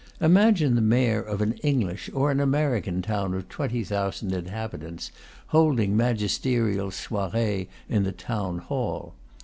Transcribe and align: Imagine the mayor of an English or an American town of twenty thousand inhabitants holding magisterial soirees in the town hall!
Imagine 0.19 0.73
the 0.73 0.81
mayor 0.81 1.21
of 1.21 1.41
an 1.43 1.53
English 1.61 2.09
or 2.11 2.31
an 2.31 2.39
American 2.39 3.03
town 3.03 3.35
of 3.35 3.47
twenty 3.47 3.83
thousand 3.83 4.33
inhabitants 4.33 5.11
holding 5.49 5.95
magisterial 5.95 6.89
soirees 6.89 7.67
in 7.87 8.01
the 8.01 8.11
town 8.11 8.57
hall! 8.57 9.13